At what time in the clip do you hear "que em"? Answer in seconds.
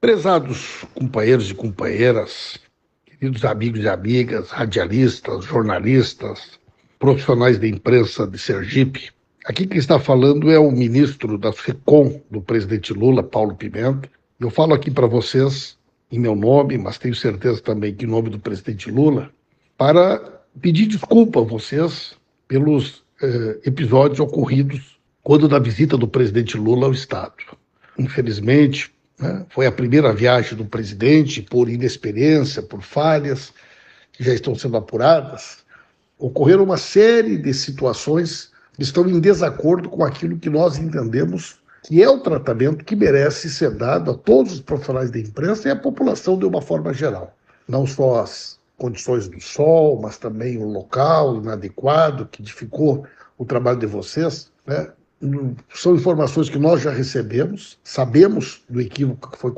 17.94-18.08